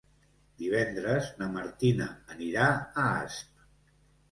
[0.61, 2.09] Divendres na Martina
[2.39, 3.65] anirà a Asp.